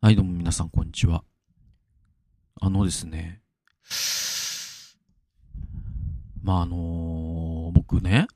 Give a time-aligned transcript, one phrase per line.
[0.00, 1.24] はい、どうも皆さん、こんにちは。
[2.60, 3.42] あのですね、
[6.40, 8.28] まあ、あのー僕ね、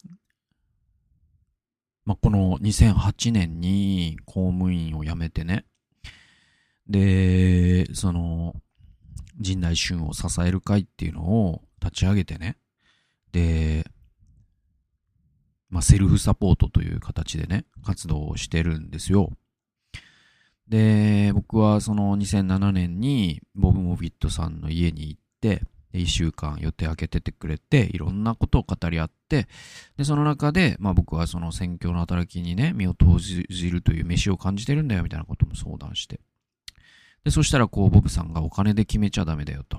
[2.04, 5.64] まあ、この2008年に公務員を辞めてね、
[6.88, 8.56] で、その、
[9.38, 12.56] 陣内俊を支える会っていうのを立ち上げてね、
[13.30, 13.86] で、
[15.70, 19.30] まあ、セルフサポートという形でね、活動をしてるんですよ。
[20.72, 29.48] で、僕はその2007年にボブ・モフィットさんの家に行って、で1週間予定開けててくれて、いろんなことを語り合って、
[29.98, 36.20] で、その中で、まあ僕はその選挙の働きにね、身を投じるという飯を感じてるんだよみたいなことも相談して。
[37.22, 39.78] で、そしたらこう、ボブさんがお金で決めちゃダメだよと。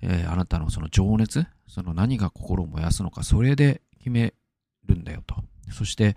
[0.00, 4.32] えーあなたのその情熱、その何が心を燃やすのか、それで決め
[4.86, 5.34] るんだよと。
[5.72, 6.14] そして、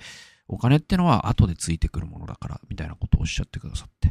[0.47, 4.02] お金ってのは後でついてくるものだから、みたいなことをおっしゃってくださって。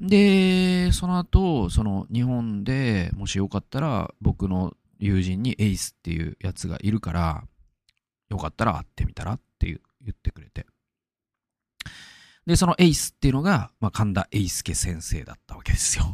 [0.00, 7.44] で、その後、その日本でもしよかったら、僕の友人にエイスっていうやつがいるから、
[8.30, 9.78] よかったら会ってみたらって言
[10.10, 10.66] ってくれて。
[12.46, 16.04] で、そのエイスっていうのが、まあ、神田英介先生だったわけですよ。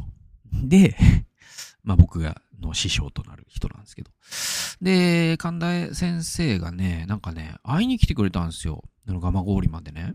[0.51, 0.95] で、
[1.83, 4.11] まあ僕が、の師匠となる人なんですけど。
[4.81, 8.83] で、神田先生がね、なんかね、会いに来てくれたんですよ。
[9.07, 10.13] あの蒲郡までね。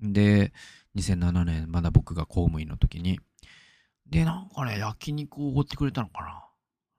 [0.00, 0.12] うん。
[0.12, 0.52] で、
[0.96, 3.20] 2007年、まだ僕が公務員の時に。
[4.08, 6.44] で、なんかね、焼肉をおごってくれたのかな。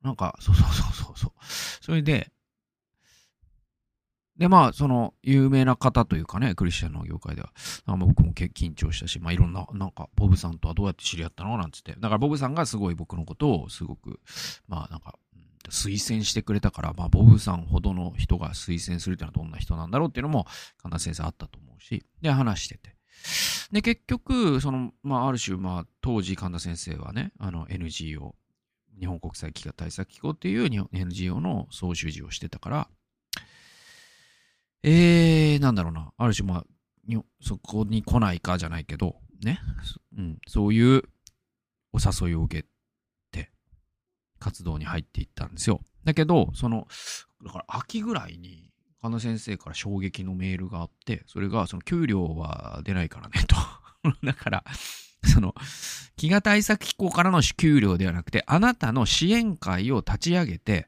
[0.03, 1.31] なんか、そうそうそうそうそう。
[1.81, 2.31] それで、
[4.37, 7.51] で、まあ、その、有名な方というかね、クリスチャンの業界では、
[7.87, 11.93] なんか僕も緊張したし、まあ、いろんな、なんか、ボブさんとはどうやって知り合ったのなんつって。
[11.93, 14.19] だから、ボブさんがすごい僕のことを、すごく、
[14.67, 15.15] まあ、なんか、
[15.69, 20.45] 推薦してくれたから、まあ、ボブさんほどの人が推薦するっていうのはどんな人なんだろうっていうのも、
[20.81, 22.96] 神田先生あったと思うし、で、話してて。
[23.71, 28.35] で、結局、その、まあ、ある種、まあ、当時神田先生はね、あの、NGO、
[28.99, 32.87] 日本国際飢餓対策機構っていう NGO の総主事をしてたから、
[34.83, 36.65] えー、なんだろうな、ある種、まあ、
[37.41, 39.59] そこに来ないかじゃないけど、ね、
[40.17, 41.03] うん、そういう
[41.93, 42.67] お誘いを受け
[43.31, 43.51] て、
[44.39, 45.81] 活動に入っていったんですよ。
[46.03, 46.87] だけど、その、
[47.43, 48.66] だから秋ぐらいに、
[49.01, 53.55] 神田先生から衝撃のメールがあって、それが、その給料は出ないからね、と。
[54.23, 54.63] だから、
[55.23, 55.53] その、
[56.17, 60.87] 飢餓対策機構からの給料ではなくて、あなたの支援会を立ち上げて、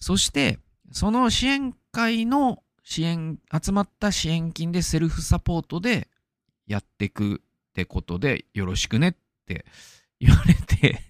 [0.00, 0.58] そして、
[0.92, 6.08] その支援会の支援、集まった支援金でセルフサポートで
[6.66, 7.40] やっていく
[7.70, 9.14] ってことでよろしくねっ
[9.46, 9.64] て
[10.20, 11.00] 言われて、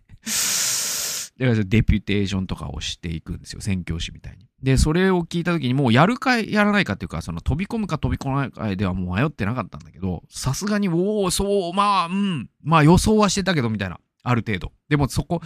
[1.38, 3.60] だからデピュテーションとかをしていくんですよ。
[3.60, 4.46] 宣教師みたいに。
[4.62, 13.98] で、それを聞いたときにもうやるかやらないかっていうか、その飛び込むか飛び込まないかではもう迷ってなかったんだけど、さすがに、おお、そう、まあ、うん、まあ予想はしてたけどみたいな。
[14.22, 14.72] ある程度。
[14.88, 15.42] でもそこ、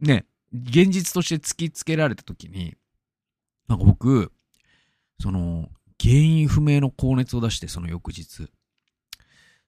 [0.00, 2.74] ね、現実として突きつけられたときに、
[3.68, 4.32] なんか僕、
[5.20, 5.68] その、
[6.00, 8.50] 原因不明の高熱を出して、その翌日、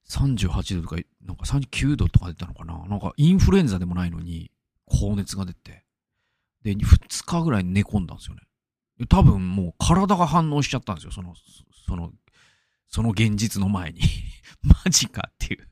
[0.09, 4.51] 38度とか、なんか39度とか出たのかななんかインフルエンザでもないのに、
[4.85, 5.83] 高熱が出て、
[6.63, 8.41] で、2日ぐらい寝込んだんですよね。
[9.09, 11.11] 多分もう体が反応しちゃったんですよ。
[11.11, 11.33] その、
[11.87, 12.11] その、
[12.87, 14.01] その現実の前に。
[14.63, 15.69] マジかっていう。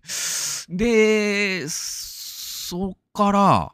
[0.69, 3.73] で、そっから、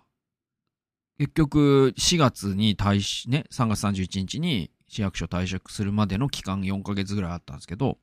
[1.18, 7.98] 結局、4月に退し、ね、3月31日に市役所退職するまでの期間4ヶ月ぐらいあったんですけど、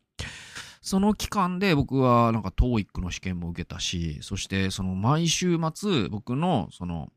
[0.83, 7.11] その期間で僕はなんか TOEIC の試験も受けたし、そしてその毎週末僕のその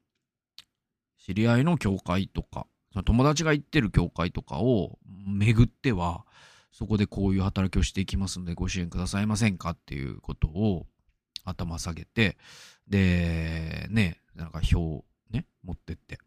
[1.29, 4.97] 知り合いの教会とか、その友達が行ってる教会とかを
[5.27, 6.25] 巡っては、
[6.71, 10.87] そこでこういう働きをしていきますのでご支援くださいませんかっていうことを
[11.45, 12.35] 頭下げて、
[12.87, 16.17] で、ね、なんか表ね、持ってって、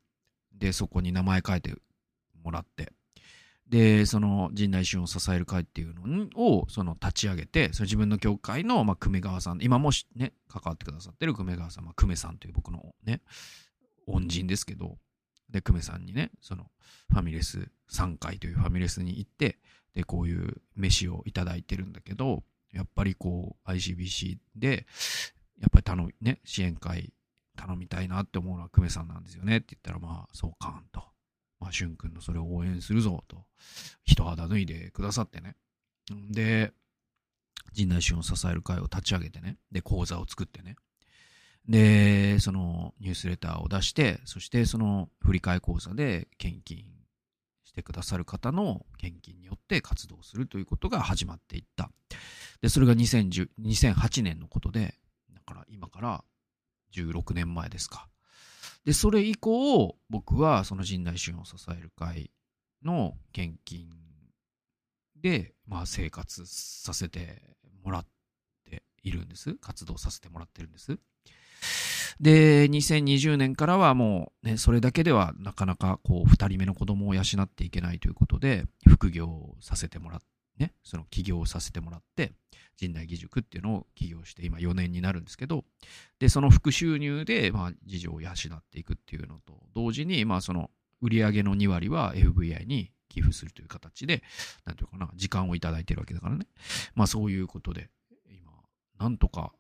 [0.57, 1.75] で、そこに名前書いて
[2.41, 2.93] もらって、
[3.69, 13.21] で、その陣内俊を支える会っていうのをその立ち上げて、その自分の教会の、まあ、久米川さん、今もしね、関わってくださってる久米川さん、まあ、久米さんという僕のね、
[14.07, 14.99] 恩人ですけど、
[15.53, 16.67] で、久米さんにね、その
[17.11, 19.59] ファミレス3回というファミレスに行って、
[19.95, 24.87] で、こういう飯をいただいてるんだけど、やっぱりこう ICBC で、
[25.61, 27.13] やっぱり頼み、ね、支援会
[27.57, 31.03] 頼みたいなって思うのは久米さんなんですよねって言ったら、まあ、そうかんと。
[31.61, 33.45] まあ、俊君のそれを応援するぞと、
[34.05, 35.57] 一肌脱いでくださってね。
[36.31, 36.73] で、
[37.73, 39.59] 陣内俊を支える会を立ち上げてね。
[39.71, 40.77] で、講座を作ってね。
[41.69, 46.85] で、そのニュースレターを出して、そしてその振り替え講座で献金
[47.65, 51.91] してくださる方の献金によって活動するということが始まっていった。
[52.61, 54.99] で、それが2008年のことで、
[55.33, 56.25] だから今から
[56.95, 58.09] 16年前ですか。
[58.85, 62.33] で、それ以降、僕はその神内俊を支える会
[62.85, 63.89] の献金
[65.17, 68.07] で、まあ生活させてもらっ
[68.65, 69.55] ているんです。
[69.55, 70.99] 活動させてもらってるんです。
[72.21, 80.27] で、2020年からはもうね、それだけではなかなかこう、二人目の子供を養っていけないということで、副業をさせてもらって、
[80.59, 82.33] ね、その起業させてもらって、
[82.79, 85.65] 神内義塾っていうのを起業して今4年になるんですけど、
[86.19, 90.71] で、その副収入で、まあ、事情を養っていくっていうのと、同時に、まあ、その
[91.01, 94.23] 売上の2割は FVI に寄付するという形で、
[94.65, 96.47] なんていうかな、時間をいただいてるわけだからね。
[96.95, 97.91] まあ、そういうことで、
[98.31, 98.53] 今、
[98.99, 99.53] なんとか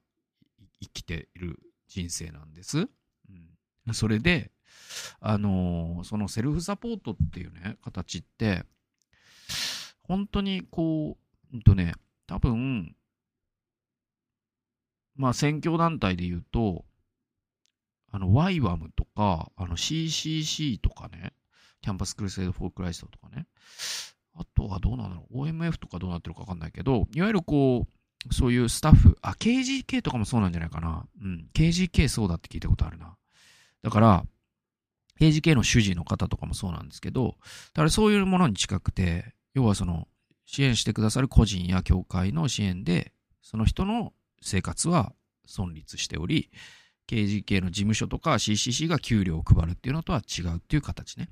[0.81, 1.58] 生きている
[1.92, 2.78] 人生なんです。
[2.78, 4.50] うん、それで、
[5.20, 8.64] あのー、そのセルフサポートっていうね、形って、
[10.02, 11.18] 本当にこ
[11.52, 11.94] う、うんとね、
[12.26, 12.96] 多分、
[15.16, 16.86] まあ、宣教団体で言うと、
[18.10, 21.34] あの、YWAM とか、あの、CCC とかね、
[21.82, 23.46] Campus Crusade for Christ とかね、
[24.34, 31.06] あとはどうなんだろう、OMF とかどうなってるかわかんないけど、いわゆるこう、そういうスタッフ、あ、KGK とかもそうなんじゃないかな。
[31.20, 33.16] うん、KGK そうだって聞いたことあるな。
[33.82, 34.24] だから、
[35.20, 37.36] KGK の主事の方とかもそうなんですけど、
[37.74, 40.08] だからそういうものに近くて、要はその、
[40.46, 45.14] 支援してくださる個人や協会の支援で、その人の生活は
[45.48, 46.50] 存立しており、
[47.08, 51.28] KGK の事務所とか CCC が給料を配るっていうのとは違うっていう形ね。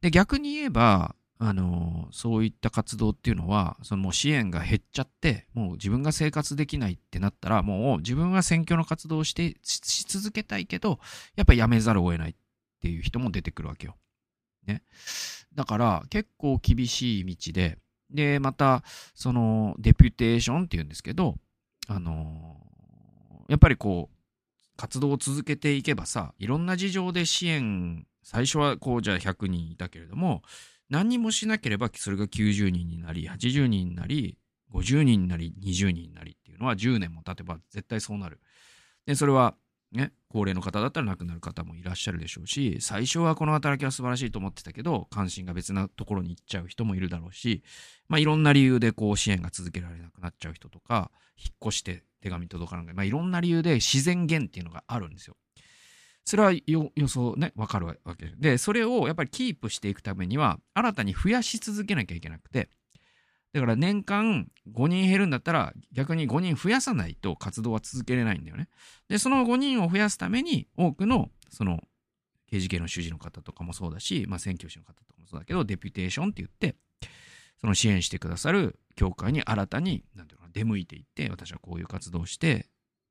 [0.00, 10.98] で、逆に言えば、あの、そういった活動っていうのは、そのもう支援が減っちゃって、もう自分が生活できないってなったら、もう自分は選挙の活動をしてし続けたいけど、
[11.36, 12.34] やっぱやめざるを得ないっ
[12.80, 13.96] ていう人も出てくるわけよ。
[14.66, 14.82] ね。
[15.54, 17.78] だから結構厳しい道で、
[18.10, 18.84] で、また、
[19.14, 21.36] その、デピュテーションっていうんですけど、
[21.88, 22.56] あの
[23.48, 24.16] やっぱりこう、
[24.76, 30.42] 活動を続けていけばさ、いろんな事情で支援、最初はこうじゃあ100人いたけれども、
[30.90, 34.38] 何にもしなければそれが90人になり、80人になり、
[34.72, 38.40] 50人になり、20人になりっていうのは10年も経てば絶対そうなる。
[39.06, 39.54] で、それは
[39.92, 47.62] ね、高齢の方だったら亡くなる方もいらっしゃるでしょうし、最初はこの働きは素晴らしいと思ってたけど、関心が別なところに行っちゃう人もいるだろうし、
[48.08, 52.94] まあいろんな理由でこう支援が続けられなくなっちゃう人とか、引っ越して手紙届かない。
[52.94, 55.36] まあいろんな理由で自然減っていうのがあるんですよ。
[56.26, 58.58] それは予想ね、わかるわけで。
[58.58, 62.68] それをやっぱりキープしていくためには、新たに増やし続けなきゃいけなくて、
[63.52, 68.68] だから年間5人減るんだったら逆に5人増やさないと活動は続けれないんだよね。
[69.08, 71.80] で、その5人を増やすために多くのその
[72.50, 76.76] 刑事系の主事の方とかもそうだし、まあ選挙師の方とかもそうだけど、デピュテーションって言って、
[77.60, 82.66] その支援してくださる教会に新たに、なんていうのかな出向いていって、私はこういう活動をして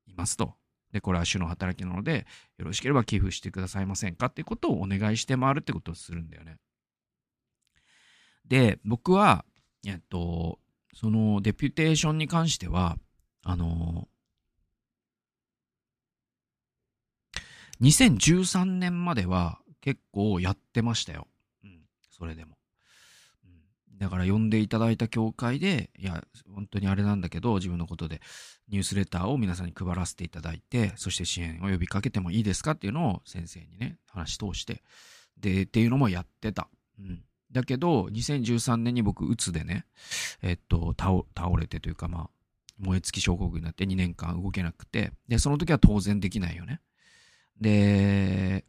[0.06, 0.54] いますと。
[0.96, 2.26] で、これは主の働きなので、
[2.58, 4.28] よろしければ寄付してくださいませんか？
[4.28, 6.56] っていうことをお願いして回るってことをするんだよね。
[8.48, 9.44] で、僕は、
[9.86, 10.58] えっと、
[10.94, 12.98] そのデピュテーションに関しては、
[13.44, 14.08] あの、
[17.82, 21.28] 2013年までは結構やってましたよ。
[21.66, 22.58] うん、それでも。
[23.98, 28.22] だから呼んでいただいた教会で、いや、本当にあれなんだけど、自分のことで
[28.68, 34.84] ニュースレターを皆さんに配らせていただいて、そして支援を呼びかけてもいいですかっていうのを先生にね、話通して、
[35.38, 36.70] で、っていうのもやってた。
[37.00, 37.24] うん。
[37.52, 39.86] だけど、2013年に僕、うつでね、
[40.42, 41.24] えっと、倒
[41.58, 42.30] れてというか、まあ、
[42.80, 46.82] 燃え尽き症候群になって2年間動けなくて、で、その時は当然できないよね。
[47.62, 48.66] で、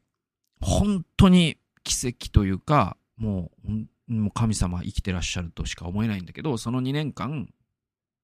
[0.60, 7.52] 本当に奇跡というか、もう本、もう神様生きてらっしゃるとしか思えないんだけど、その2年間、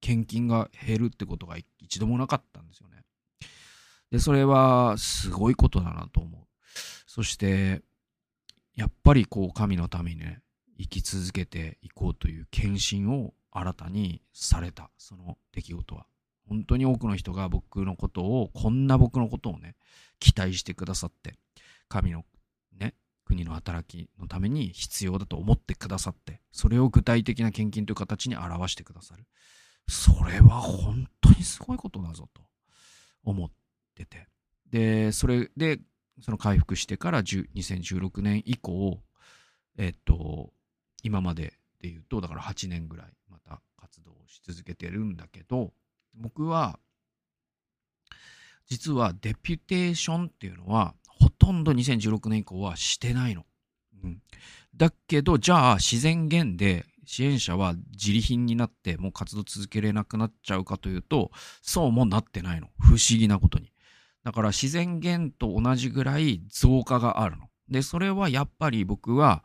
[0.01, 3.03] 献金が減るってことが一度もなかったんですよね。
[4.11, 6.41] で、それはすごいことだなと思う。
[7.07, 7.83] そして、
[8.75, 10.41] やっぱりこう神のためにね、
[10.79, 16.07] 生き続けていこうという献身を新たにされた、その出来事は。
[16.49, 19.77] 本当に多くの人が僕のことを、こんな僕のことをね、
[20.19, 21.39] 期待してくださって、
[21.89, 22.25] 神の、
[23.33, 29.25] 国の働きのために必要だと思ってくださって、それを具体的な献金という形に表してくださる。
[29.89, 32.43] それは本当にすごいことだぞと
[33.25, 33.51] 思っ
[33.95, 34.29] てて。
[34.71, 35.81] で、それで、
[36.21, 39.03] その回復してから2016年以降、
[39.79, 40.53] えっと、
[41.03, 45.73] 今までで言うと、だから8年ぐらいまた活動し続けてるんだけど、
[46.15, 46.79] 僕は、
[48.67, 53.45] 実はデピュテーションっていうのは、ほとんど2016年以降はしてないの。
[54.03, 54.23] うん。
[54.75, 61.31] だけど、じゃあ自然減で支援者は自利品になってもう活動続けれなくなっちゃうかというと、
[61.63, 62.69] そうもなってないの。
[62.81, 63.73] 不思議なことに。
[64.25, 67.49] だから自然減と同じぐらい増加があるの。
[67.69, 69.45] で、それはやっぱり僕は、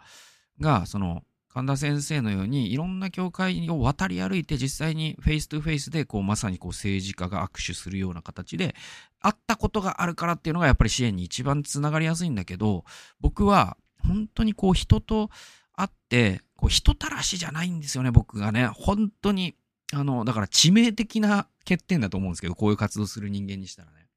[0.59, 1.23] が、その、
[1.57, 8.75] 神田先生のようにいろんな教会を渡り歩いて実際に face to face でこうまさにこう政治家が握手するような形で
[9.19, 12.85] 会ったことがあるからっていうのがやっぱり支援に一番つながりやすいんだけど
[13.19, 15.29] 僕は本当にこう人と
[15.73, 18.67] 会ってこう人たらしじゃないんですよね僕がね。
[18.67, 19.55] 本当に
[19.93, 24.07] あのだから致命的な欠点だと思うんですけどこういう活動する人間にしたらね。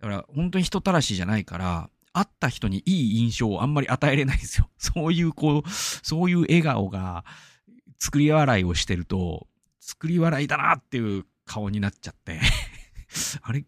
[0.00, 4.70] だから本当に人たらしじゃないから会った人にいい印象をあんまり与えれないんですよ。
[4.78, 7.24] そういうこう、そういう笑顔が
[7.98, 9.48] 作り笑いをしてると、
[9.80, 12.40] 作り笑いだなっていう顔になっちゃって。
[13.42, 13.64] あれ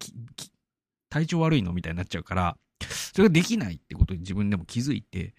[1.09, 1.73] 体調悪いの？
[1.73, 5.35] みたいになっちゃうから、それができないってことに自分でも気づいて、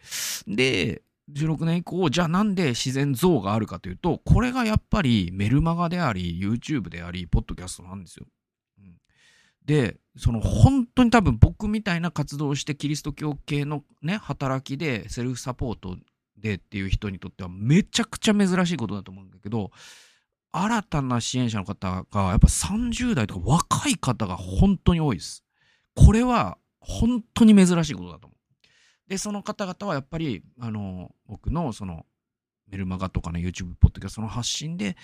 [0.47, 8.25] で、16年以降、じゃあなんで自然像があるかというと、これがやっぱりメルマガであり、YouTube であり、ポッドキャストなんですよ。
[8.79, 8.97] うん
[9.65, 15.97] で、その本当に多分僕みたいな活動をしてキリスト教系のね、働きでセルフサポート
[16.37, 19.71] でっていう人にとってはめちゃくちゃ珍しいことだと思うんだけど、
[20.51, 25.43] 新たな支援者の方がやっぱ30代とか若い方が本当に多いです。
[25.95, 29.09] これは本当に珍しいことだと思う。
[29.09, 32.05] で、その方々はやっぱり、あの、僕のその
[32.69, 34.97] メルマガとかの YouTube、ポッドキャストの発信で、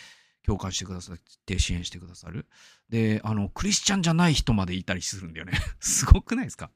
[0.45, 2.47] 共感してくださって支援してくださる。
[2.89, 5.53] で、あの、クリスチャンじゃない人までいたりするんだよね。
[5.79, 6.69] すごくないですか？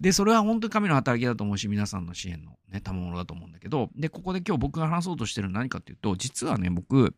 [0.00, 7.14] で、それは本当に神の働きだと思うし、皆さんの支援のね、賜物だと思うんだけど、で、ここで今日僕が話そうとしてるのは何かっていうと、実はね、僕、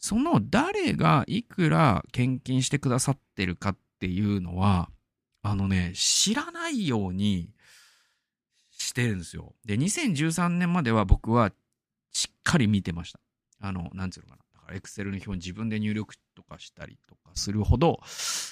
[0.00, 4.90] その誰がいくら献金してくださってるかっていうのは、
[5.42, 7.50] あのね、知らないように
[8.70, 9.54] してるんですよ。
[9.64, 11.52] で、2013年までは僕は
[12.12, 13.20] しっかり見てました。
[13.60, 14.60] あの、なんていうのかな。
[14.60, 18.00] だからエクセルの表に自分で入力とかしたりとかするほど、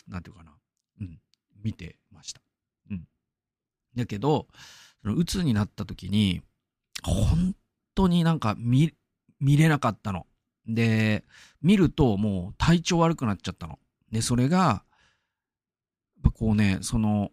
[0.07, 0.53] なんていうかな、
[1.01, 1.19] うん、
[1.63, 2.43] 見てました。
[2.91, 3.05] うん。
[3.97, 4.47] だけど、
[5.03, 6.43] その、鬱になった時に、
[7.03, 7.55] 本
[7.95, 8.93] 当になんか見、
[9.41, 10.27] 見れなかったの。
[10.69, 11.25] で、
[11.63, 13.79] 見るともう体調悪くなっちゃったの。
[14.13, 14.85] で、それが、
[16.35, 17.31] こうね、その、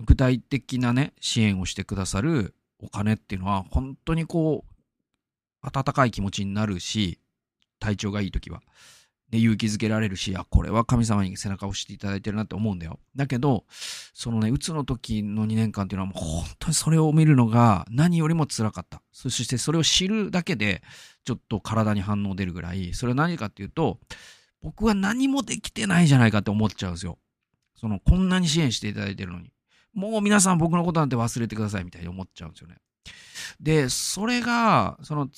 [0.00, 4.70] 具体的なね、支援をしてくださるお金っていうのは、本当にこう、
[5.62, 7.18] 温かい気持ちになるし、
[7.78, 8.62] 体調がいい時は。
[9.30, 12.98] で、勇気づけられるし、あ、これは神様に背中を押していただいてるなって思うんだよ。
[13.14, 13.64] だけど、
[14.12, 19.02] そのね、うつの時の2年間っていうのはもう本当にそれを見るのが何よりも辛かった。
[19.12, 20.82] そしてそれを知るだけで、
[21.24, 24.00] ちょっと体に反応出るぐらい、それは何かっていうと、
[24.62, 27.18] 僕は何もできてないじゃないかって思っちゃうんですよ。
[27.76, 29.52] その、こんなに支援していただいてるのに。
[29.94, 32.76] もう皆さん僕のことなんて忘れてくださいみたいに思っちゃうんですよね。
[33.60, 35.28] で、それが、その、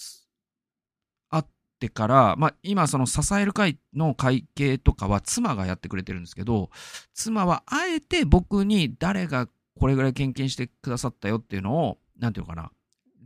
[1.86, 6.70] ってから、まあ、今その支える会の会計とかは妻がやってくれてるんですけど、
[7.12, 9.48] 妻はあえて僕に誰が
[9.78, 12.70] これぐらい献金してくださったよっていうのを、なんていうのかな、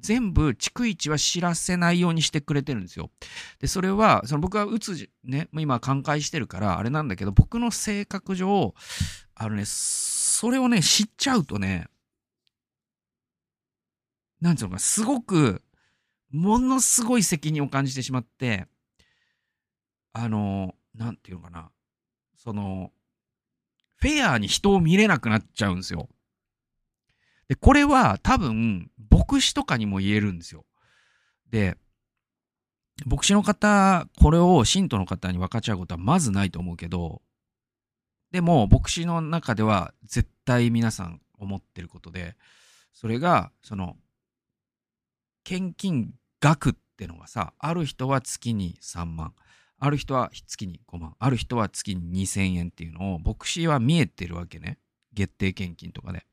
[0.01, 3.11] 全部逐一は知らせないようにしてくれてるんですよ。
[3.61, 8.75] で、それは、その僕はうつ、ね、今寛解してるからあれなんだけど、僕の性格上、
[9.35, 11.89] あのね、それをね、知っちゃうとね、
[14.41, 15.63] なんていうのかな、すごく
[16.37, 18.67] ものすごい責任を感じてしまって、
[20.13, 21.71] あの、なんていうのかな、
[22.37, 22.93] その、
[23.97, 26.09] フェアに人を見れなくなっちゃうんですよ。
[27.49, 30.65] で、これは多分、牧師とかにも言えるんですよ。
[31.51, 31.77] で、
[33.05, 37.23] 牧師の方、これを信徒の方に分かち合うことはまずないと思うけど、
[38.31, 42.37] でも、牧師の中では絶対皆さん思ってることで、
[42.93, 43.97] それが、その、
[45.45, 49.35] 献金額ってのがさ、ある人は月に3万、
[49.79, 54.79] ある人は月に5万、ある人は月に2000円っていうのを牧師は見えてるわけね。
[55.13, 56.27] 月定献金とかで。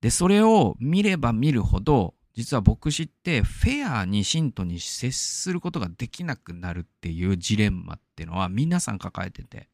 [0.00, 9.70] で、それを見れば見るほど、実は牧師ってフェアに信徒に接することができなくなるっていうジレンマっていうのは皆さん抱えてて。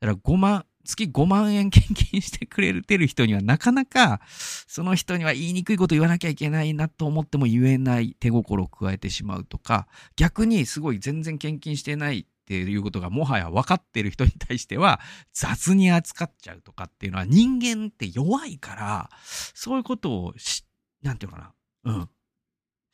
[0.00, 15.00] だから5万、月5万円献金してくれてる人にはなかなかその人には言いにくいこと言わなきゃいけないなと思っても言えない手心を加えてしまうとか逆にすごい全然献金してないっていうことがもはや分かってる人に対しては
[15.32, 19.10] 雑に扱っちゃうとかっていうのは人間って弱いから
[19.54, 20.64] そういうことをし、
[21.02, 21.54] なんていうのか
[21.84, 22.08] な、うん。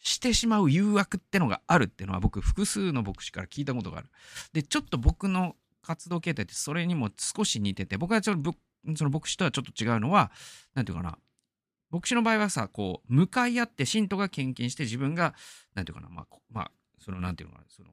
[0.07, 4.09] してしまう誘惑ってのがあるっていうのは僕複数の牧師から聞いたことがある。
[4.53, 8.55] で、ちょっと僕の活動形態ってそれにも少し似てて、僕はちょっと
[8.97, 10.31] その牧師とはちょっと違うのは、
[10.75, 11.19] なんていうかな、
[11.91, 15.35] 牧師の場合はさ、こう、向かい合って信徒が献金して自分が、
[15.75, 17.91] なんていうかな、まあ、まあ、その、なんていうのかな、その、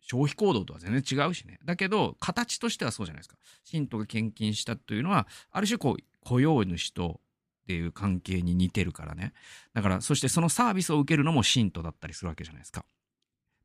[0.00, 1.58] 消費行動とは全然違うしね。
[1.64, 3.36] だけど、形としてはそうじゃないですか。
[3.64, 7.20] 信徒が献金したというのは、ある種こう、雇用主と
[7.62, 9.32] っていう関係に似てるからね。
[9.74, 12.84] だから、そしてそのサービスを受けるのも信徒だったりするわけじゃないですか。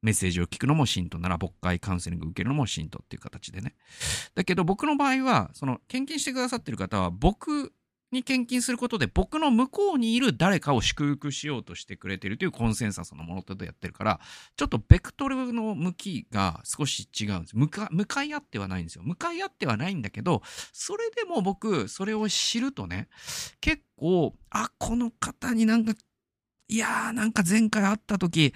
[0.05, 3.75] メッセージを聞くのも信徒なら、牧会カウンセリング受けるのも信徒っていう形でね。
[4.35, 7.73] だけど僕の場合は、その献金してくださってる方は、僕
[8.11, 14.19] に献金することで僕の向こうにいる誰かを祝福しようとしてくれてるというコンセンサスのものとやってるから
[14.55, 23.09] ちょっとベクトルの向きが少し違うんです向か向かい合ってはないんですよ向かい合ってはないんだけどそれでも僕それを知るとね
[23.59, 25.93] 結構あこの方になんか
[26.67, 28.53] いやーなんか前回会った時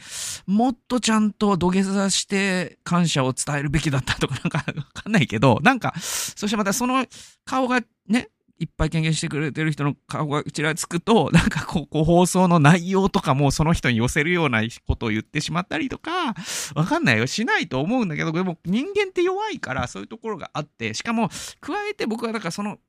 [0.47, 7.05] もっとちゃんと土下座して感謝を伝えるべきだったとかなんかわかんないけどなんかそしてまたその
[7.45, 16.35] 顔がねいっぱい献金してくれてる人の顔がちらつくと、なんかこう、放送の内容とかもその人に寄せるようなことを言ってしまったりとか、
[16.75, 17.25] わかんないよ。
[17.25, 21.29] しないと思うんだけど、でも人間って弱いからそういうところがあって、しかも、
[21.61, 22.79] 加えて僕はだからその、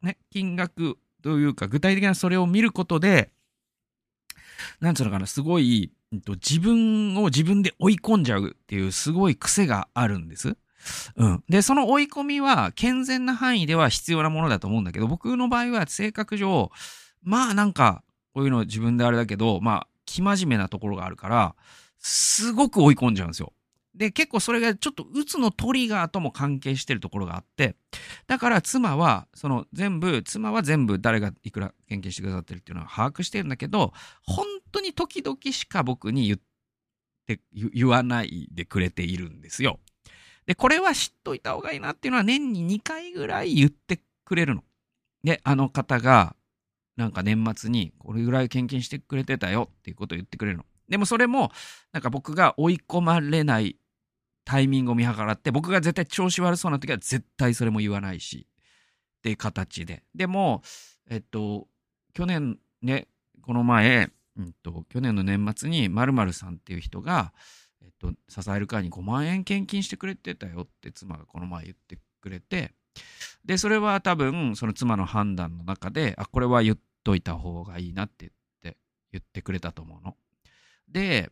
[0.00, 3.30] ね、金額というか、具体的なそれを見ることで、
[4.84, 10.56] なんつうのかな、すごい、自分を自分で追い込んじゃうっていうすごい癖があるんです。
[11.16, 11.44] うん。
[11.48, 16.70] で、その追い込みは健全な範囲では必要なものだと思うんだけど、僕の場合は性格上、
[17.22, 21.54] まあなんか、こういうの自分であれだけど、まあ、生真面目なところがあるから、
[21.98, 23.54] すごく追い込んじゃうんですよ。
[23.94, 27.76] で、結構それがちょっと鬱のトリガーとも関係してるところがあって、
[28.26, 33.92] だから妻は、その全部、妻は全部誰がいくら献金してくださってるっていうのは把握してるんだけど、
[34.26, 36.38] 本本当に時々しか僕に言っ
[37.26, 39.78] て、言わないでくれているんですよ。
[40.46, 44.64] で、これは知っといた方がいいなっていうのは年に2回ぐらい言ってくれるの。
[45.22, 46.34] で、あの方が、
[46.96, 50.64] なんか年末にこれぐらい献金してくれてたよっていうことを言ってくれるの。
[50.88, 51.52] でもそれも、
[51.92, 53.76] なんか僕が追い込まれない
[54.44, 58.48] タイミングを見計らって、僕が絶対調子悪そうな時は絶対それも言わないし、
[59.18, 60.02] っていう形で。
[60.16, 60.62] でも、
[61.08, 61.68] えっと、
[62.12, 63.06] 去年ね、
[63.40, 64.10] この前、
[64.42, 67.32] んと、去年の年末に〇〇さんっていう人が、
[67.82, 72.72] えっと、支える会に5万円献金してくれてたよって妻がこの前言ってくれて、
[73.44, 78.28] で、それは多分、その妻の判断の中で、あ、これは言っといた方がいいなって言
[78.72, 78.78] って、
[79.12, 80.16] 言ってくれたと思うの。
[80.88, 81.30] で、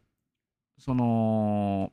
[0.78, 1.92] その、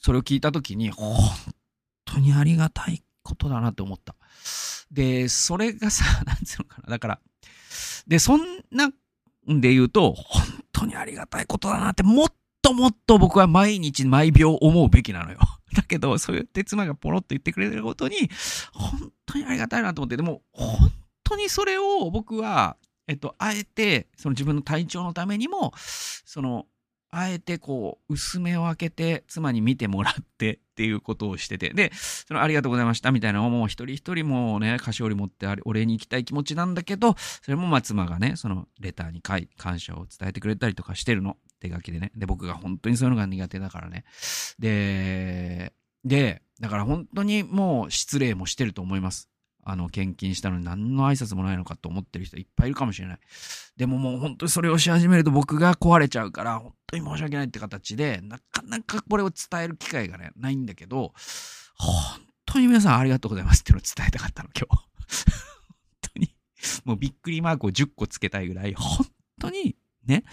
[0.00, 1.16] それを聞いたときに、本
[2.04, 4.16] 当にありがたいことだなって思った。
[4.90, 6.88] で、それがさ、なんつうのかな。
[6.88, 7.20] だから、
[8.10, 8.40] で、そん
[8.72, 10.42] なんで言うと、本
[10.72, 12.28] 当にありがたいことだなって、もっ
[12.60, 15.38] ともっと僕は毎日毎秒思うべきなのよ。
[15.74, 18.28] だけど、そうやって妻がポロッと言ってくれてることに、
[18.72, 20.90] 本当にありがたいなと思って、でも、本
[21.22, 26.66] 当にそれを僕は、えっと、あえて、その自分の体調のためにも、その、
[27.12, 41.36] あえてこう、薄めを開けて妻に見てもらってっていうことをしてて、で、そのありがとうございましたみたいなのをもう一人一人もうね、菓子折り持ってお礼に行きたい気持ちなんだけど、それもま妻がね、そのレターに書い、感謝を伝えてくれたりとかしてるの。
[41.60, 42.12] 手書きでね。
[42.16, 44.04] で、僕が本当にそういうのが苦手だからね。
[44.58, 49.28] で、で、だから本当にもう失礼もしてると思います。
[49.62, 53.18] あの、献金したのに何の挨拶もないのかと思ってる人いっぱいいるかもしれない。
[53.76, 61.12] でももう本当にそれをし始めると僕が壊れちゃうから、本当に申し訳ないって形で、なかなかこれを伝える機会がね、ないんだけど、
[61.76, 61.94] 本
[62.46, 64.76] 当に皆さんありがとうございますっていうのを伝えたかったの、今日。
[65.68, 65.76] 本
[66.14, 66.34] 当に。
[66.84, 69.06] もうびっくりマークを10個つけたいぐらい、本
[69.40, 70.24] 当にね、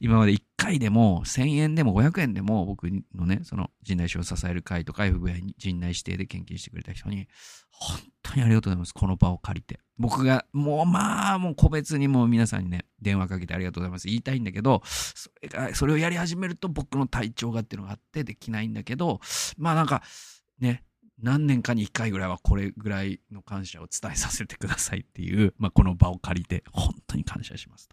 [0.00, 7.28] 今まで1回でも1000円でも500円でも僕のね、その陣内師を支える会とか FBI 陣内指定で献金してくれた人に、
[7.70, 8.94] 本当にありがとうございます。
[8.94, 9.80] この場を借りて。
[9.98, 14.08] 僕が、もうまあ、もう個別にもう皆さんにね、電話かけてありがとうございます。
[14.08, 19.20] 言いたいんだけど、それが、それをやり始めると僕の体調がっていうのがあってできないんだけど、
[19.56, 20.02] まあなんか、
[20.58, 20.84] ね、
[21.20, 27.88] 何年かに1回ぐらいはこれぐらいの感謝を伝えさせてくださいっていう、まあこの場を借りて、本当に感謝します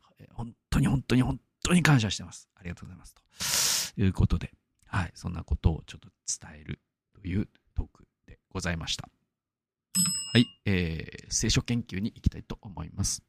[0.00, 0.05] と。
[0.32, 2.48] 本当に本当に本当に感謝してます。
[2.54, 3.94] ありがとうございます。
[3.94, 4.52] ということで、
[4.86, 6.80] はい、そんなことをちょっと伝える
[7.20, 9.08] というトークでございました。
[10.32, 13.22] はい、えー、聖書研究に行きたいと思います。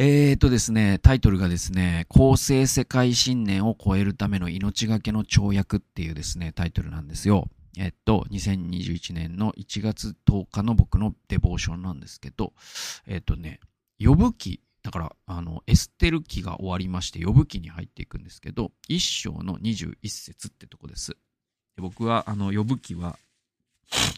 [0.00, 7.48] えーとですね、タイトルがですね、公正世界信念を超えるための命がけの跳躍っていうですね、タイトルなんですよ。
[7.76, 12.52] えっと、2021年の1月10日の僕のデボーションなんですけど、
[13.06, 13.58] えっとね、
[14.00, 21.12] 呼ぶ記、だから、あの、エステル記が終わりまして、呼ぶ記に入っていくんですけど、一章の21節ってとこです。
[21.76, 23.18] で僕は、あの、呼ぶ記は、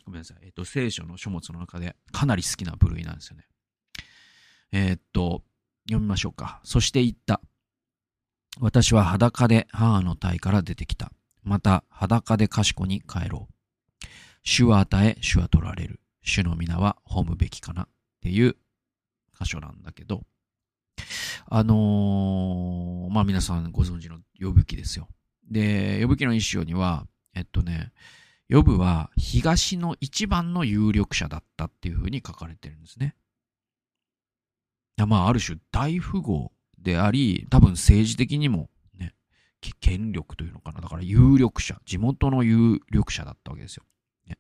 [0.04, 3.44] ごめんなさい、えっと、聖書の書物の中でかなり好きな部類なんですよね。
[4.72, 5.42] えっと、
[5.88, 6.60] 読みましょうか。
[6.64, 7.40] そして言った。
[8.60, 11.12] 私は裸で母の体から出てきた。
[11.42, 14.06] また裸で賢に帰ろう。
[14.42, 16.00] 主は与え、主は取られる。
[16.22, 17.88] 主の皆は褒むべきかなっ
[18.20, 18.56] ていう
[19.40, 20.22] 箇所なんだけど、
[21.46, 25.08] あのー、まあ皆さんご存知の呼ぶ記ですよ。
[25.50, 27.92] で、呼ぶ記の一章には、えっとね、
[28.48, 33.14] 呼ぶは東の一番の有力者だったっていうふうに書かれてるんですね。
[35.06, 39.14] まあ、ある種大富豪であり、多分政治的にもね、
[39.80, 40.80] 権力というのかな。
[40.80, 43.84] だから有力者、地元の有力者だったわけですよ。
[44.26, 44.36] ね、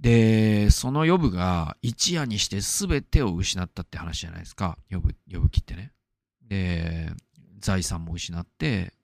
[0.00, 4.78] で、その呼ぶが一夜にして全てを失ったって話じゃないですか。
[4.90, 5.92] 呼ぶ、呼ぶ切ってね。
[6.48, 7.10] で、
[7.58, 8.94] 財産も失って、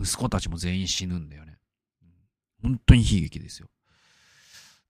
[0.00, 1.58] 息子たちも全員死ぬんだよね。
[2.62, 3.68] 本当に悲劇ですよ。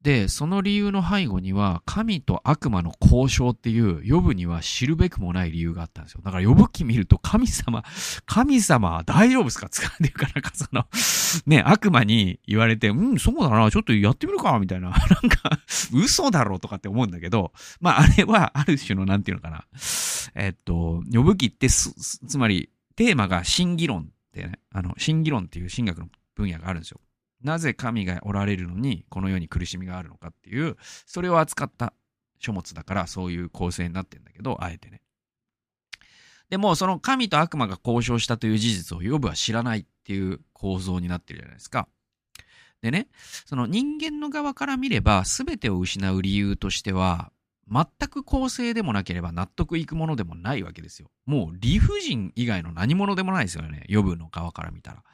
[0.02, 6.22] で、その理由の背後には、神と悪魔の交渉っていう、呼ぶには知るべくもない理由があったんですよ。
[6.24, 7.84] だから呼ぶ気見ると、神様、
[8.24, 9.68] 神様大丈夫ですか？
[9.68, 10.86] 使っていうかなんかその、
[11.46, 14.88] ね、悪魔に言われて、うん、そうだな、ちょっとやってみるか、みたいな。
[14.90, 15.60] なんか、
[15.92, 19.64] 嘘だろうとかって思うんだけど、まあ、あれは、ある種の、なんていうのかな。
[20.34, 21.94] えっと、呼ぶ気ってつ
[22.38, 27.00] まり、テーマが新議論ってね、あの、新議論っていう神学の分野があるんですよ。
[27.42, 30.76] なぜ神がおられるのにこの世に苦しみがあるのかっていう、
[31.06, 31.94] それを扱った
[32.38, 35.02] 書物だからそういう構成になってんだけど、あえてね。
[36.48, 41.88] でも、その神と悪魔が交渉したという事実をヨブは知らないっていう構造になってるじゃないですか。
[42.82, 43.08] でね、
[43.46, 47.30] その人間の側から見れば全てを失う理由としては、
[47.68, 51.10] 全く公正でもなければ納得いくものでもないわけですよ。
[51.26, 53.84] もう理不尽以外の何者でもないですよね。
[53.88, 55.04] 予部の側から見たら。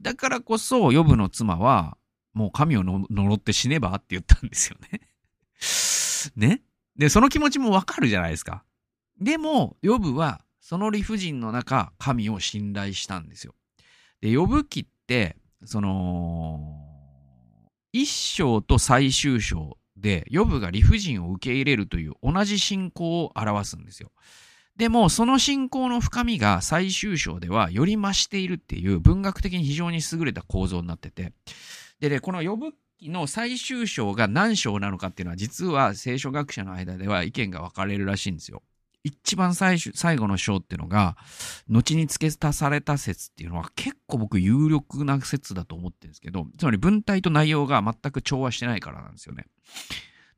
[0.00, 1.96] だからこそ、予部の妻は、
[2.32, 5.00] もう神を呪って死ねばって言ったんですよね。
[6.36, 6.62] ね？
[6.96, 8.64] で、その気持ちもわかるじゃないですか。
[9.20, 13.54] でも、予部は、その理不尽の中、神を信頼したんですよ。
[14.20, 16.76] で、予部記って、その、
[17.92, 24.10] 一章と最終章で、ヨブが理不尽を受け入れるという同じ信仰を表すんですよ。
[24.76, 31.32] でも、その信仰の深みが最終章ではより増しているっていう文学的に非常に優れた構造になってて。
[32.00, 38.62] でね、この呼ぶ記の最終章が何章なのかっていうのは実は聖書学者の間では意見が分かれるらしいんですよ。
[39.02, 41.16] 一番最初、最後の章っていうのが、
[41.68, 49.46] 後に付け足された説っていうのは結構僕有力な説だと思ってるんですけど、つまり文体と内容が全く調和してないからなんですよね。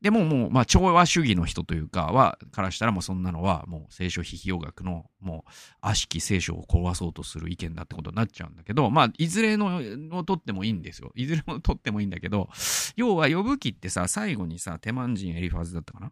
[0.01, 9.77] でももう、まあ、調和主義の人というかは、からしたらもうそんなのは、もう聖書批評学の、もう、悪しき聖書を壊そうとする意見だってことになっちゃうんだけど、まあ、いずれの
[10.11, 11.13] を取ってもいいんですよ。
[11.15, 12.49] いずれも取ってもいいんだけど、
[12.97, 16.11] 要は、呼ぶ記ってさ、最後にさ、テマン人エリファズだったかな？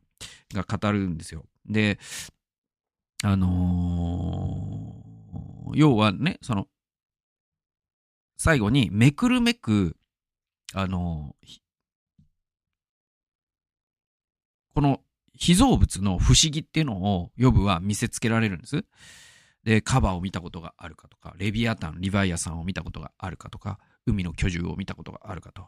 [0.54, 1.46] が語るんですよ。
[1.66, 2.00] で、
[3.24, 6.68] あのー、要はね、その、
[8.38, 9.96] 最後にめくるめく、
[10.74, 11.60] あのー、
[14.74, 15.02] この
[15.38, 18.86] 被造物の不思議っていうのをヨブは見せつけられるんです。
[19.64, 25.68] で、カバーを見たことがあるかとか、レビアタン、リヴァイアさんを見たことがあるかとか、海の巨獣を見たことがあるかと。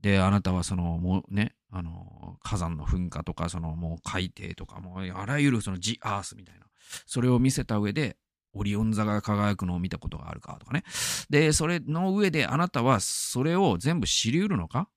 [0.00, 6.66] で、あなたはその、もうね、あの、火山の噴火とか、そのもう海底とか、もうあらゆるそのジ・アースみたいな。
[7.06, 8.16] それを見せた上で、
[8.52, 10.82] オリオン座が輝くのを見たことがあるかとかね。
[11.28, 14.88] で、それの上であなたはそれを全部知り得るのか？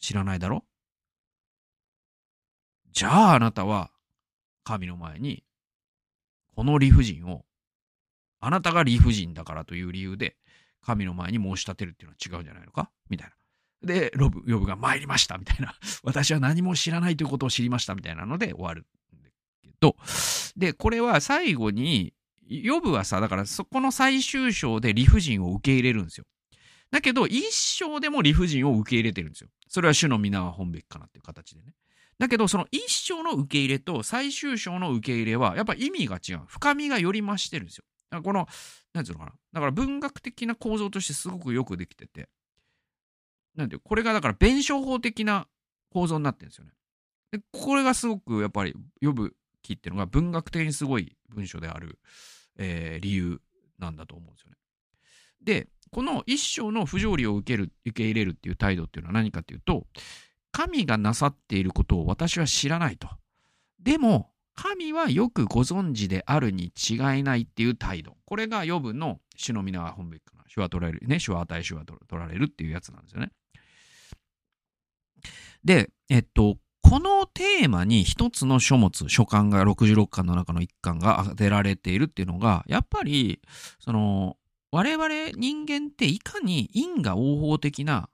[0.00, 0.64] 知らないだろ？
[2.92, 3.90] じゃああなたは
[4.64, 5.44] 神の前に
[6.54, 7.44] この理不尽を
[8.40, 10.36] あなたが理不尽だからという理由で
[10.80, 12.90] 神の前に申し立てるっていうのは違うんじゃないのか？
[13.08, 13.34] みたいな。
[13.86, 15.74] で、ロブ、ヨブが参りましたみたいな。
[16.02, 18.86] 私は何も知らないということを知りましたみたいなので終わる
[19.84, 19.96] ど、
[20.56, 22.14] で、これは最後に、
[22.48, 26.26] ヨブはさ、だからそこの最終章で理不尽を受け入れるんですよ。
[26.90, 29.48] だけど、一章でも理不尽を受け入れてるんですよ。
[29.68, 31.74] それは主の皆は本べきかなっていう形でね。
[32.18, 36.42] だけど、その一章の受け入れと最終章の受け入れは、やっぱ意味が違う。
[36.46, 37.84] 深みがより増してるんですよ。
[38.10, 38.46] だからこの、
[38.92, 39.36] なんていうのかな。
[39.52, 42.28] だから文学的な構造としてすごくよくできてて。
[43.56, 45.48] なんていう、これがだから弁証法的な
[45.90, 46.72] 構造になってるんですよね。
[47.32, 51.98] で、これがすごくやっぱり呼ぶ気っていうのが文学的にすごい文章である、
[52.56, 53.40] えー、理由
[53.78, 54.56] なんだと思うんですよね。
[55.42, 59.86] で、この一章の不条理を受ける、受け入れるっていう態度っていうのは何かっていうと、
[60.52, 63.08] 神がなさっていることを私は知らないと。
[63.80, 68.16] でも、神はよくご存知であるに違いないっていう態度。
[68.24, 70.44] これが予部の主の皆は本べきかな。
[70.46, 71.06] 主は取られる。
[71.08, 71.18] ね。
[71.18, 73.32] 主は与え、主は取られるっていうやつなんですよね。
[75.64, 83.40] で、えっと、このテーマに一つの書物、書簡が66巻の中の一巻が当てられているっていうのが、やっぱり、
[83.80, 84.36] その、
[84.70, 88.10] 我々人間っていかに因果応報的な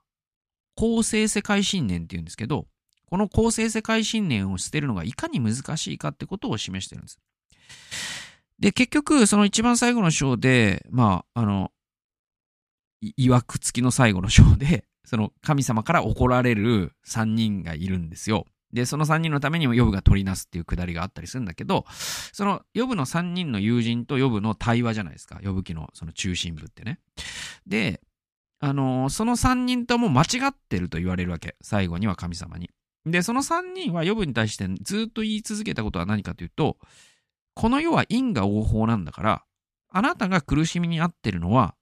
[0.75, 2.65] 公正世界信念っていうんですけど、
[3.09, 7.19] この公正世界信念を捨てるのがいかに難しいかってことを示してるんです。
[8.57, 11.71] で、結局、その一番最後の章で、まあ、あの、
[13.01, 18.45] いわくつきの最後の章で、その神様から怒られる3人がいるんですよ。
[18.73, 21.85] で、その3人のためにもヨブが取りなすっていうくだりがあったりするんだけど、
[22.33, 25.39] そのヨブの3人の友人とヨブの対話じゃないですか。
[25.41, 26.99] ヨブ記のその中心部ってね。
[27.67, 28.01] で、
[28.59, 31.55] あのー、その3人とも間違ってると言われるわけ。
[31.61, 32.69] 最後には神様に。
[33.05, 36.77] で、その3人はヨブに対してずっと言い続けたことは何かというと、
[37.55, 39.43] この世は因果応報なんだから、
[39.89, 41.75] あなたが苦しみに遭ってるのは、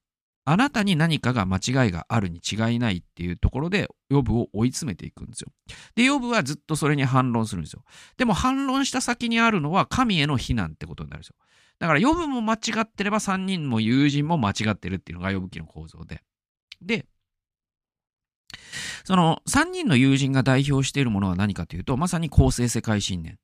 [0.51, 5.51] あなたに何かが間違いがあるに違いないっていうところで、ヨブを追い詰めていくんですよ。
[5.93, 7.83] で、ヨブはずっとそれに反論するんですよ。
[8.17, 11.35] でも反論した先にあるのは神への非難ってことになるんですよ。
[11.77, 16.23] だから、ヨブも間違ってれば3人も友人も間違ってるっていうのがヨブ記の構造で。
[16.81, 17.05] で、
[19.05, 23.37] その3人の友人が代表しているものは何かというと、まさに公正世界信念。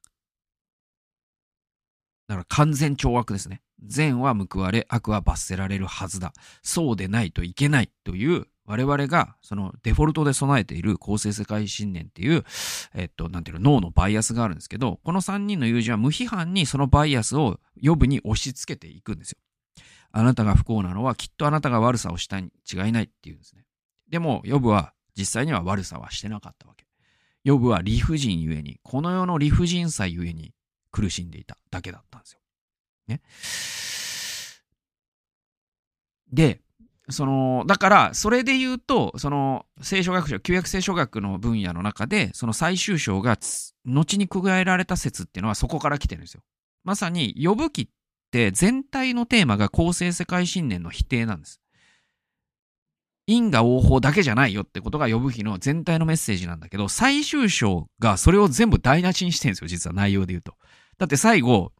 [2.27, 3.61] だから完全懲悪ですね。
[3.83, 6.33] 善は報われ、悪は罰せられるはずだ。
[6.61, 12.43] そうでないといけないという我々がそのデフォルトで備えている公正世界信念っていう、
[12.95, 19.37] えっと、なんていうの、脳のバイアスがあるんですけど、この3人の友人は無批判にそのバイアスを予部に押し付けていくんですよ。
[20.11, 23.65] あなたが不幸なのはきっとあなたが悪さをしたに違いないっていうんですね。
[24.09, 26.85] でも、ヨブは実際には悪さはしてなかったわけ。
[27.43, 30.53] ヨブは理不尽ゆえに、この世の理不尽さゆえに
[30.91, 32.39] 苦しんでいただけだったんですよ。
[33.07, 33.21] ね。
[36.31, 36.61] で、
[37.09, 43.37] その、だから、それで言うと、その、聖書学者、旧約聖書学の分野の中で、その最終章が、
[43.85, 46.41] 後に加えられた説っていうのはそこから来てるんですよ。
[46.83, 47.87] まさに、呼ぶ記っ
[48.31, 51.61] て全体のテーマが公正世界信念の否定なんです。
[53.27, 60.55] 因果応報だけじゃないよってことが呼ぶ記の全体のメッセージなんだけど、最終章がそれを全部台無しにしてるんですよ、実は内容で言うと。
[60.97, 61.71] だって最後、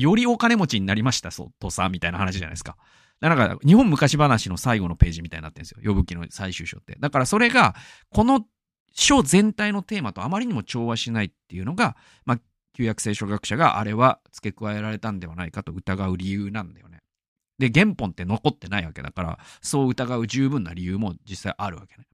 [0.00, 2.76] よりお金持ちになりましたそうとさ、みたいな話じゃないですか。
[3.20, 5.78] なんか、日本昔話の最後のページみたいになってるんですよ。
[5.84, 6.96] 呼ぶ記の最終章って。
[7.00, 7.74] だからそれが、
[8.10, 8.46] この
[8.92, 12.40] 書全体のテーマとあまりにも調和しないっていうのが、まあ、
[12.74, 16.98] 旧約聖書学者があれは付け加えられたんではないかと疑う理由なんだよね。
[17.58, 22.04] で、原本って残ってないわけだから、そう疑う十分な理由も実際あるわけね。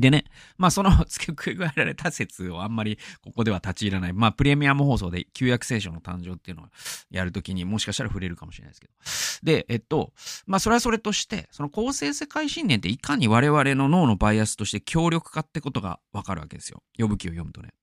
[0.00, 0.24] でね、
[0.56, 4.12] まあその 付け加えられた説をあんまり ここでは立ち入らない。
[4.12, 6.68] まあプレミアム放送で旧約聖書の誕生っていうのを
[7.10, 9.52] やるときにもしかしたら触れるかもしれないですけど。
[9.52, 10.12] で、えっと、
[10.46, 16.82] まあそれはそれとして、その公正世界信念っていかに我々の脳のバイアスとして強力かってことがわかるわけですよ。
[16.98, 17.74] 呼ぶ記を読むとね。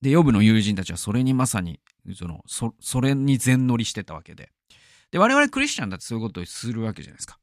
[0.00, 1.80] で、呼ぶの友人たちはそれにまさに、
[2.14, 4.52] その、そ、それに全乗りしてたわけで。
[5.10, 7.38] で、我々クリスチャンだってそういうことをするわけじゃないですか。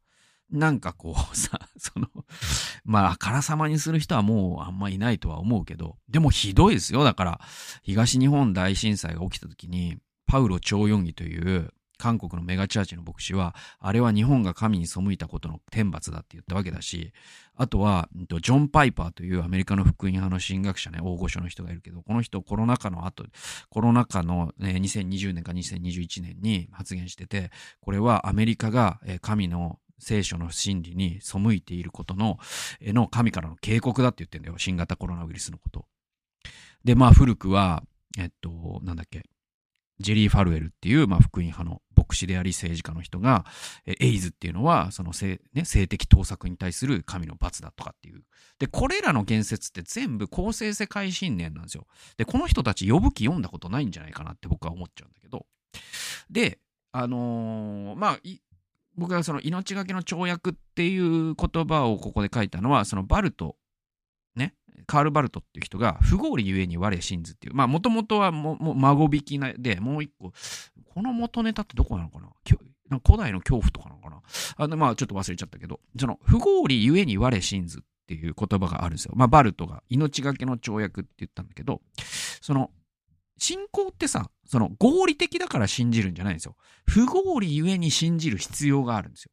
[0.51, 2.07] なんかこうさ、その、
[2.83, 7.03] まあ、あからさまにする人はもうあんまいないとは思うけど、でもひどいですよ。
[7.03, 7.41] だから、
[7.83, 17.13] 東日本大震災が起きた時に、パウロ超四義という韓国のメガチャーチの牧師は、あれは日本が神に背いたことの天罰だって言ったわけだし、
[17.55, 23.23] あとは、ジョン・パイパーというアメリカの福音派の神学者ね、大御所の人がいるけど、この人コロナ禍の後、
[23.69, 32.39] コロナ禍の、ね、2020年か2021年に発言してて、これはアメリカが神の聖書の真理に背いていることの、
[32.81, 34.57] の神からの警告だって言ってんだよ。
[34.57, 35.85] 新型コロナウイルスのこと。
[36.83, 37.83] で、まあ古くは、
[38.17, 39.23] えっと、なんだっけ、
[39.99, 43.45] ジェリー・ファルエルっていう、まあ、福音派の牧師であり政治家の人が、
[43.85, 48.23] エイズっていうのは、その性,、ね、性的盗作に対する神の罰だとかっていう。
[48.59, 51.87] で、これらの言説って全部公正世界信念なんですよ。
[52.17, 55.45] で、この人たち呼ぶ気読んだことないんじゃないかなって僕は思っちゃうんだけど。
[56.29, 56.59] で、
[56.91, 58.19] あのー、まあ、
[58.97, 63.55] 僕がその命がけの跳躍っていう言葉をここで書いたのは、そのバルト、
[64.35, 64.53] ね、
[64.87, 70.31] カール・バルトっていう人が、不合理ゆえに我信ずっていう、まあ、もともとはもも孫引きで、もう一個、
[70.93, 72.27] この元ネタってどこなのかな？
[73.03, 74.21] 古代の恐怖とかなのかな？
[74.57, 79.13] あの、まあ、ちょっと忘れちゃったけど、その、不合理ゆえに我信ずっていう言葉があるんですよ。
[79.15, 81.81] まあ、バルトが命がけの跳躍って言ったんだけど、
[82.41, 82.71] その、
[83.37, 86.55] 信仰ってさ、その合理的だから信じるんじゃないんですよ。
[86.85, 89.31] 不合理ゆえに信じる必要があるんですよ。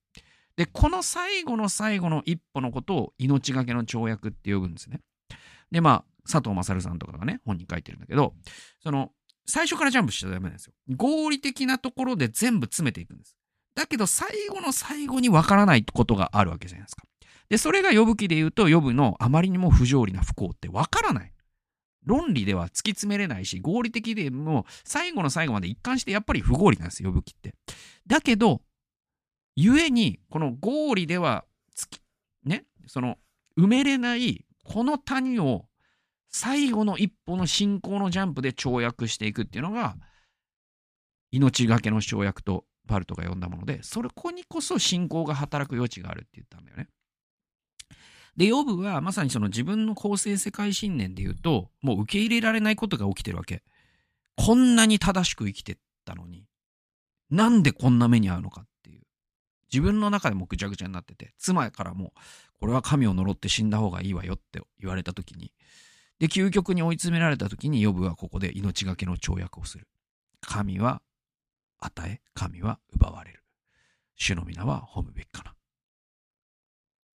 [0.57, 5.01] で、この最後の最後の一歩のことを命がけの跳躍って呼ぶんですね。
[5.71, 8.35] で、まあ、佐藤勝さんとかがね、本に書いてるんだけど、
[8.83, 9.11] その、
[9.47, 10.73] 最初からジャンプしちゃダメなんですよ。
[10.97, 13.37] 合理的なところで全部詰めていくんです。
[13.75, 17.03] だけど、最後の最後にわからないことがあるわけじゃないですか。
[17.49, 21.33] で、それが呼ぶ気で言うと、呼ぶのあまりにも不条理な不幸ってわからない。
[22.05, 27.55] 論理では突き詰めれないし、合理的でも最後の最後まで一貫してやっぱり不合理なんですよ、呼ぶ気って。
[28.07, 28.63] だけど、
[29.57, 32.01] 故に、この合理ではつき、
[32.45, 33.19] ね、その、
[33.59, 35.67] 埋めれない、この谷を
[36.29, 39.97] 最後の一歩の進行のジャンプで跳躍していくっていうのが、
[41.31, 46.89] 命がけの跳躍とパルトが呼んだもので、それこにこそ信仰が働く余地があるって言ったんだよね。
[48.37, 53.63] で、ヨブはまさにその自分の公正世界信念で言うと、もう受け入れられないことが起きてるわけ。
[54.37, 56.47] こんなに正しく生きてったのに、
[57.31, 59.03] なんでこんな目に遭うのかっていう。
[59.71, 62.13] 自分の中でもぐちゃぐちゃになってて、妻からも、
[62.59, 65.53] これは神を呪って死んだ方がいいわよって言われた時に、
[66.19, 69.89] で、究極に追い詰められた時に、ヨブはここで命がけの跳躍をする。
[70.41, 71.03] 神は
[71.79, 73.43] 与え、神は奪われる。
[74.17, 75.55] 主の皆は褒むべきかな。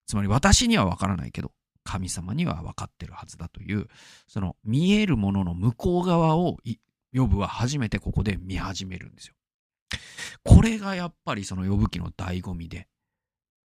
[0.08, 1.52] つまり私にはわからないけど、
[1.84, 3.88] 神様には分かってるはずだという、
[4.28, 6.58] その見えるものの向こう側を、
[7.12, 9.36] ヨブは初めてここで見始めるんですよ。
[10.44, 12.84] これがやっぱりその呼ぶ記の醍醐味で、っ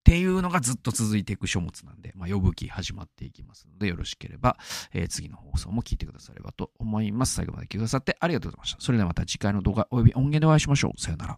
[0.05, 4.57] ていうのがずっと続いていく書物なんで、まあ、呼ぶ記始まっていきますので、よろしければ、
[4.93, 7.35] えー、次の放送も聞いてくださればと思います。
[7.35, 8.81] 最後まで聞いてくださってありがとうございました。
[8.81, 11.01] それではまた次回の動画及び音源でお会いしましょう。
[11.01, 11.37] さよなら。